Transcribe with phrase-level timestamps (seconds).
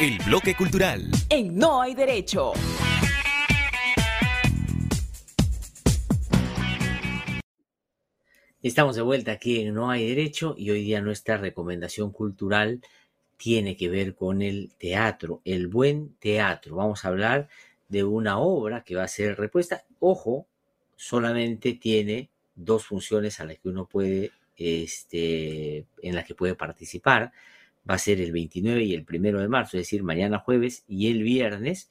[0.00, 1.10] El bloque cultural.
[1.28, 2.54] En No hay derecho.
[8.62, 12.80] Estamos de vuelta aquí en No hay derecho y hoy día nuestra recomendación cultural
[13.36, 16.76] tiene que ver con el teatro, el buen teatro.
[16.76, 17.50] Vamos a hablar
[17.90, 19.84] de una obra que va a ser repuesta.
[19.98, 20.46] Ojo,
[20.96, 27.32] solamente tiene dos funciones a las que uno puede, este, en las que puede participar.
[27.88, 31.10] Va a ser el 29 y el 1 de marzo, es decir, mañana jueves y
[31.10, 31.90] el viernes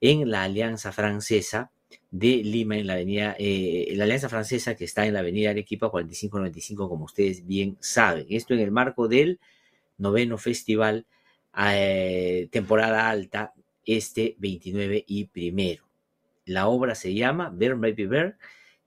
[0.00, 1.70] en la Alianza Francesa
[2.10, 5.88] de Lima en la avenida, eh, la Alianza Francesa que está en la avenida Arequipa
[5.90, 8.26] 4595, como ustedes bien saben.
[8.28, 9.40] Esto en el marco del
[9.98, 11.06] noveno festival
[11.56, 13.52] eh, temporada alta,
[13.84, 15.84] este 29 y primero.
[16.44, 18.38] La obra se llama Bear Baby Bear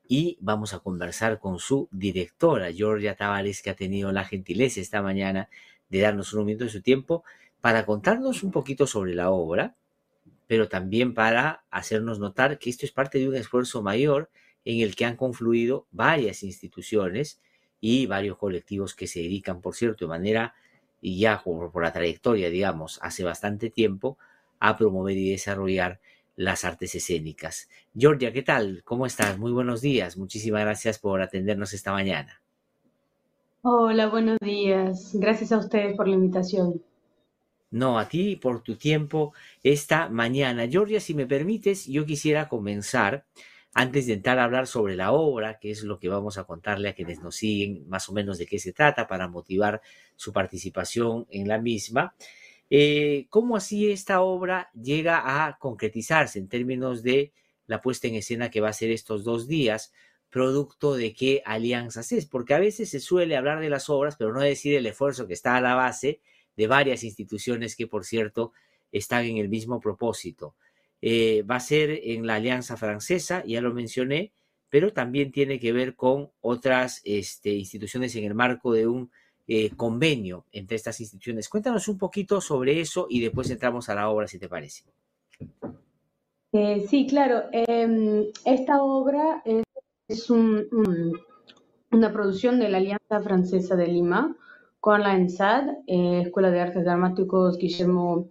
[0.07, 5.01] y vamos a conversar con su directora, Georgia Tavares, que ha tenido la gentileza esta
[5.01, 5.49] mañana
[5.89, 7.23] de darnos un momento de su tiempo
[7.61, 9.75] para contarnos un poquito sobre la obra,
[10.47, 14.29] pero también para hacernos notar que esto es parte de un esfuerzo mayor
[14.63, 17.39] en el que han confluido varias instituciones
[17.79, 20.55] y varios colectivos que se dedican, por cierto, de manera,
[21.01, 24.17] y ya por, por la trayectoria, digamos, hace bastante tiempo,
[24.59, 25.99] a promover y desarrollar
[26.35, 27.69] las artes escénicas.
[27.95, 28.81] Georgia, ¿qué tal?
[28.83, 29.37] ¿Cómo estás?
[29.37, 30.17] Muy buenos días.
[30.17, 32.44] Muchísimas gracias por atendernos esta mañana.
[33.67, 35.09] Hola, buenos días.
[35.15, 36.83] Gracias a ustedes por la invitación.
[37.71, 40.67] No, a ti por tu tiempo esta mañana.
[40.67, 43.25] Georgia, si me permites, yo quisiera comenzar,
[43.73, 46.89] antes de entrar a hablar sobre la obra, que es lo que vamos a contarle
[46.89, 49.81] a quienes nos siguen, más o menos de qué se trata, para motivar
[50.15, 52.13] su participación en la misma.
[52.69, 57.33] Eh, ¿Cómo así esta obra llega a concretizarse en términos de
[57.65, 59.91] la puesta en escena que va a ser estos dos días?
[60.35, 64.33] Producto de qué alianzas es, porque a veces se suele hablar de las obras, pero
[64.33, 66.19] no decir el esfuerzo que está a la base
[66.57, 68.51] de varias instituciones que, por cierto,
[68.91, 70.57] están en el mismo propósito.
[71.01, 74.33] Eh, va a ser en la Alianza Francesa, ya lo mencioné,
[74.69, 79.11] pero también tiene que ver con otras este, instituciones en el marco de un
[79.47, 81.47] eh, convenio entre estas instituciones.
[81.47, 84.83] Cuéntanos un poquito sobre eso y después entramos a la obra, si te parece.
[86.51, 87.43] Eh, sí, claro.
[87.53, 89.41] Em, esta obra
[90.07, 94.35] es, una producción de la Alianza Francesa de Lima,
[94.79, 98.29] con la ENSAD, eh, Escuela de Artes Dramáticos Guillermo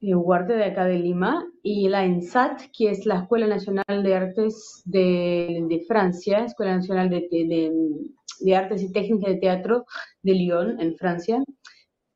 [0.00, 4.82] Huarte de acá de Lima, y la ENSAT, que es la Escuela Nacional de Artes
[4.84, 9.84] de, Francia, Escuela Nacional de, Artes y Técnicas de Teatro
[10.22, 11.44] de Lyon, en Francia,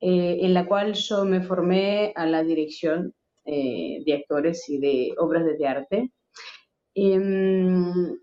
[0.00, 3.14] eh, en la cual yo me formé a la dirección
[3.44, 6.10] eh, de actores y de obras de arte.
[6.92, 8.16] Em,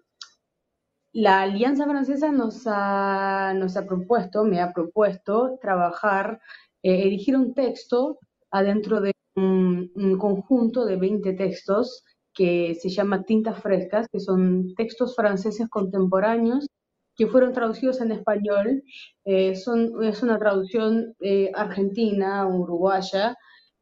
[1.14, 6.42] la Alianza Francesa nos ha, nos propuesto, me ha propuesto trabajar,
[6.82, 8.20] eh, elegir un texto
[8.52, 12.04] adentro de un, conjunto de 20 textos
[12.34, 16.68] que se llama Tintas Frescas, que son textos franceses contemporáneos
[17.16, 18.84] que fueron traducidos en español.
[19.26, 23.36] Eh, es una traducción eh, argentina, uruguaya,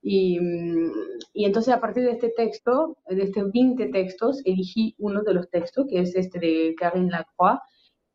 [0.03, 0.91] Mm,
[1.34, 5.50] y, entonces a partir de este texto, de estos 20 textos, elegí uno de los
[5.50, 7.59] textos, que es este de Karine Lacroix,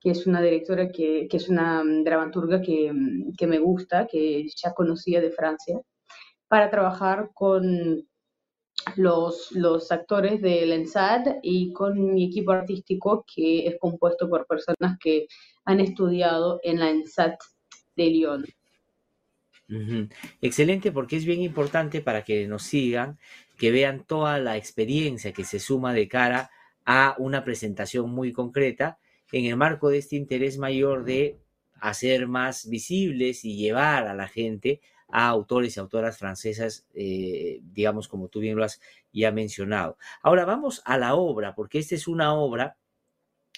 [0.00, 4.06] que es una directora, que, que es una mm, dramaturga que, mm, que, me gusta,
[4.06, 5.80] que ya conocía de Francia,
[6.48, 8.06] para trabajar con
[8.96, 14.98] los, los actores del ENSAD y con mi equipo artístico, que es compuesto por personas
[15.00, 15.26] que
[15.64, 17.34] han estudiado en la ENSAD
[17.96, 18.44] de Lyon.
[20.40, 23.18] Excelente, porque es bien importante para que nos sigan,
[23.58, 26.50] que vean toda la experiencia que se suma de cara
[26.84, 28.98] a una presentación muy concreta
[29.32, 31.38] en el marco de este interés mayor de
[31.80, 38.08] hacer más visibles y llevar a la gente a autores y autoras francesas, eh, digamos
[38.08, 38.80] como tú bien lo has
[39.12, 39.98] ya mencionado.
[40.22, 42.76] Ahora vamos a la obra, porque esta es una obra,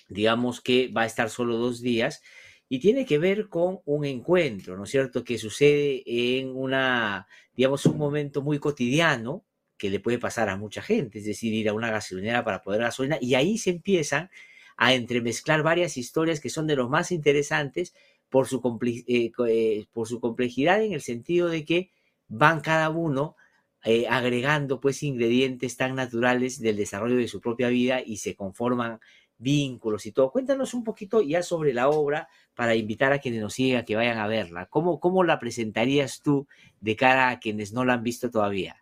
[0.09, 2.23] digamos que va a estar solo dos días
[2.69, 7.87] y tiene que ver con un encuentro, ¿no es cierto?, que sucede en una, digamos,
[7.87, 9.45] un momento muy cotidiano
[9.79, 12.83] que le puede pasar a mucha gente, es decir, ir a una gasolinera para poder
[12.83, 14.31] gasolina, y ahí se empiezan
[14.77, 17.95] a entremezclar varias historias que son de los más interesantes
[18.29, 18.61] por su,
[19.07, 21.91] eh, eh, por su complejidad en el sentido de que
[22.29, 23.37] van cada uno
[23.85, 29.01] eh, agregando pues ingredientes tan naturales del desarrollo de su propia vida y se conforman
[29.39, 30.31] vínculos y todo.
[30.31, 33.97] Cuéntanos un poquito ya sobre la obra para invitar a quienes nos siguen a que
[33.97, 34.67] vayan a verla.
[34.67, 36.47] ¿Cómo, cómo la presentarías tú
[36.81, 38.77] de cara a quienes no la han visto todavía?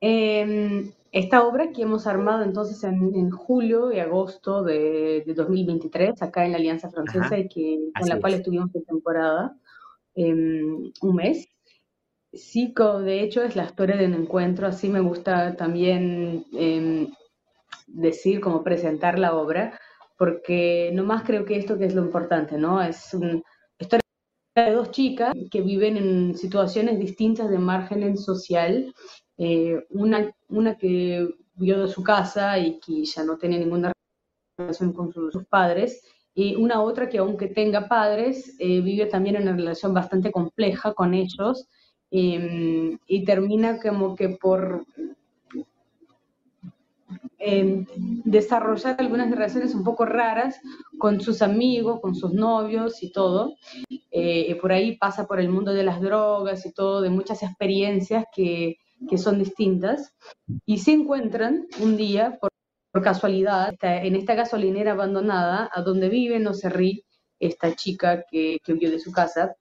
[0.00, 6.52] Em, esta obra que hemos armado entonces en, julio y agosto de, 2023, acá en
[6.52, 9.56] la Alianza Francesa, y que, con la cual estuvimos en temporada,
[10.14, 11.48] em, un mes.
[12.32, 17.08] Sí, de hecho es la historia de un encuentro, así me gusta también em,
[17.96, 19.78] decir, como presentar la obra,
[20.18, 22.82] porque nomás creo que esto que es lo importante, ¿no?
[22.82, 23.42] Es una
[23.78, 24.02] historia
[24.54, 28.94] de dos chicas que viven en situaciones distintas de margen social,
[29.38, 33.92] eh, una, una que vio de su casa y que ya no tiene ninguna
[34.58, 36.02] relación con sus, padres,
[36.34, 41.14] y una otra que aunque tenga padres, eh, vive también una relación bastante compleja con
[41.14, 41.66] ellos
[42.10, 44.86] em, y termina como que por
[47.38, 50.60] desarrollar algunas relaciones un poco raras
[50.98, 53.54] con sus amigos, con sus novios y todo.
[54.10, 58.24] Eh, por ahí pasa por el mundo de las drogas y todo, de muchas experiencias
[58.34, 58.76] que,
[59.08, 60.14] que son distintas.
[60.64, 62.50] Y se encuentran un día, por,
[63.02, 67.04] casualidad, en esta gasolinera abandonada, a donde vive no se ríe
[67.38, 69.54] esta chica que, que huyó de su casa.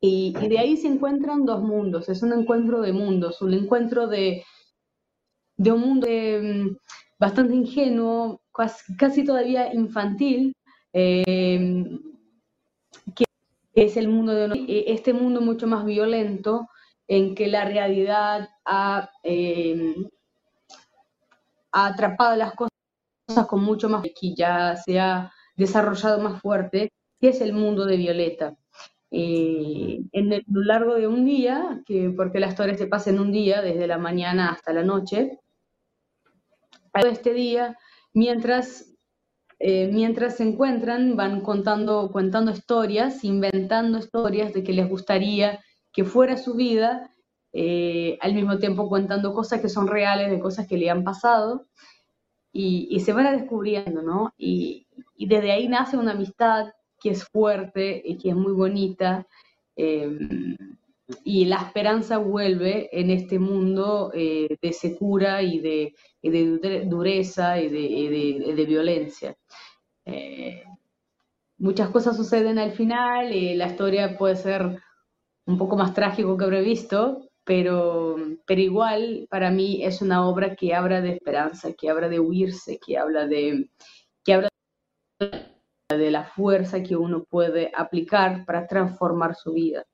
[0.00, 4.44] Y de ahí se encuentran dos mundos, es un encuentro de mundos, un encuentro de,
[5.58, 6.76] de un mundo em,
[7.18, 8.40] bastante ingenuo,
[8.96, 10.54] casi, todavía infantil,
[10.92, 12.00] em,
[13.14, 13.24] que
[13.74, 16.68] es el mundo de e, este mundo mucho más violento
[17.08, 19.94] en que la realidad ha, em,
[21.72, 27.30] ha atrapado las cosas con mucho más que ya se ha desarrollado más fuerte, que
[27.30, 28.56] es el mundo de Violeta.
[29.10, 33.32] En el, lo largo de un día, que porque la historia se pasa en un
[33.32, 35.40] día, desde la mañana hasta la noche,
[37.06, 37.76] este día,
[38.12, 38.92] mientras,
[39.58, 45.60] eh, mientras se encuentran, van contando, contando historias, inventando historias de que les gustaría
[45.92, 47.10] que fuera su vida,
[47.52, 51.66] eh, al mismo tiempo contando cosas que son reales, de cosas que le han pasado,
[52.52, 54.32] y, se van descubriendo, ¿no?
[54.36, 54.86] Y,
[55.16, 59.26] desde ahí nace una amistad que es fuerte y que es muy bonita.
[59.76, 60.18] Eh,
[61.24, 65.94] y la esperanza vuelve en este mundo eh, de secura y de,
[66.86, 69.36] dureza y de, violencia.
[70.04, 70.64] Eh,
[71.58, 74.82] muchas cosas suceden al final, y la historia puede ser
[75.46, 78.16] un poco más trágico que previsto, pero,
[78.46, 82.78] pero igual para mí es una obra que habla de esperanza, que habla de huirse,
[82.84, 83.70] que habla de
[85.88, 89.86] la fuerza que uno puede aplicar para transformar su vida.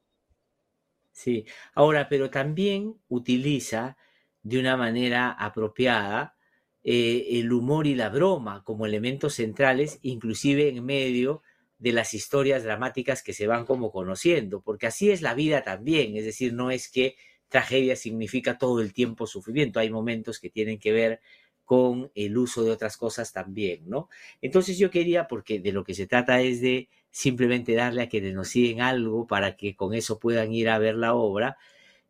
[1.14, 3.96] Sí, ahora, pero también utiliza
[4.43, 6.37] de una manera apropiada
[6.82, 11.43] eh, el humor y la broma como elementos centrales, inclusive en medio
[11.78, 16.16] de las historias dramáticas que se van como conociendo, porque así es la vida también,
[16.16, 17.14] es decir, no es que
[17.49, 21.20] tragedia significa todo el tiempo sufrimiento, hay momentos que tienen que ver
[21.64, 24.08] con el uso de otras cosas también, ¿no?
[24.43, 28.34] Entonces yo quería, porque de lo que se trata es de simplemente darle a quienes
[28.34, 31.56] nos siguen algo para que con eso puedan ir a ver la obra.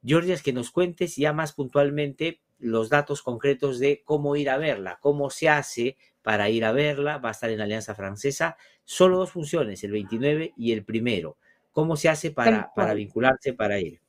[0.02, 4.56] Georgia, es que nos cuentes ya más puntualmente los datos concretos de cómo ir a
[4.56, 9.18] verla, cómo se hace para ir a verla, va a estar en Alianza Francesa, solo
[9.18, 11.36] dos funciones, el 29 y el primero.
[11.72, 14.00] ¿Cómo se hace para, para vincularse para ir?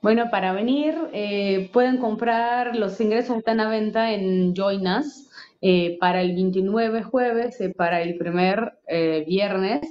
[0.00, 5.28] Bueno, para venir eh, pueden comprar, los ingresos están a venta en Join Us,
[5.64, 9.82] eh, para el 29 jueves, eh, para el primer eh, viernes,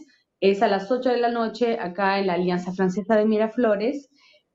[0.42, 4.10] es a las 8 de la noche acá en la Alianza Francesa de Miraflores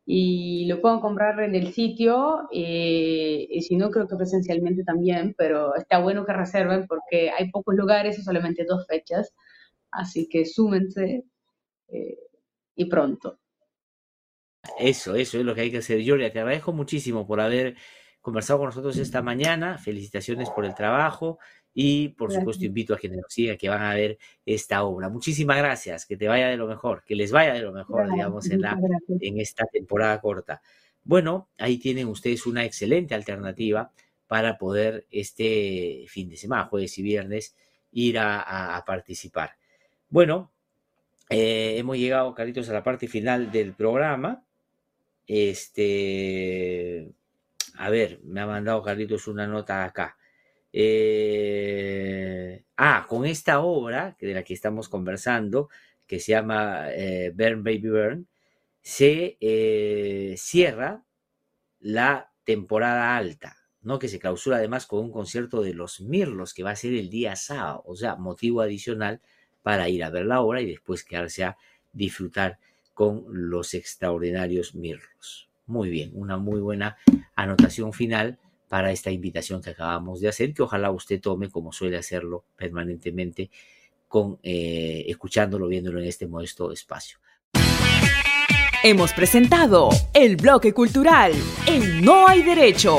[0.04, 5.74] y lo pueden comprar en el sitio y si no creo que presencialmente también, pero
[5.74, 9.32] está bueno que reserven porque hay pocos lugares y solamente dos fechas,
[9.90, 11.24] así que súmense
[12.76, 13.38] y pronto.
[14.78, 16.02] Eso, eso es lo que hay que hacer.
[16.06, 17.76] Julia, te agradezco muchísimo por haber
[18.26, 19.78] conversado con nosotros esta mañana.
[19.78, 21.38] Felicitaciones por el trabajo
[21.72, 25.08] y por supuesto invito a quienes nos sigan que van a ver esta obra.
[25.08, 28.50] Muchísimas gracias, que te vaya de lo mejor, que les vaya de lo mejor, digamos,
[28.50, 28.76] en, la,
[29.20, 30.60] en esta temporada corta.
[31.04, 33.92] Bueno, ahí tienen ustedes una excelente alternativa
[34.26, 37.54] para poder este fin de semana, jueves y viernes,
[37.92, 39.52] ir a, participar.
[40.08, 40.50] Bueno,
[41.30, 44.42] eh, hemos llegado, Carlitos, a la parte final del programa.
[45.28, 47.12] Este,
[47.78, 50.16] a ver, me ha mandado Carlitos una nota acá.
[50.72, 55.68] Eh, ah, con esta obra de la que estamos conversando,
[56.06, 58.28] que se llama eh, Burn Baby Burn,
[58.82, 61.02] se eh, cierra
[61.80, 63.98] la temporada alta, ¿no?
[63.98, 67.10] Que se clausura además con un concierto de los Mirlos que va a ser el
[67.10, 69.20] día sábado, o sea, motivo adicional
[69.62, 71.56] para ir a ver la obra y después quedarse a
[71.92, 72.58] disfrutar
[72.94, 75.48] con los extraordinarios Mirlos.
[75.66, 76.96] Muy bien, una muy buena
[77.34, 81.96] anotación final para esta invitación que acabamos de hacer, que ojalá usted tome como suele
[81.96, 83.50] hacerlo permanentemente,
[84.08, 87.18] con eh, escuchándolo, viéndolo en este modesto espacio.
[88.84, 91.32] Hemos presentado el bloque cultural
[91.66, 92.98] El No hay derecho